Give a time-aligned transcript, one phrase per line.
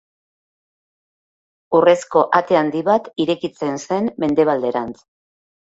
[1.81, 4.99] Urrezko Ate Handi bat irekitzen zen Mendebalderantz.